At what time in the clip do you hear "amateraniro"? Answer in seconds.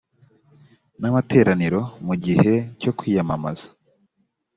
1.09-1.81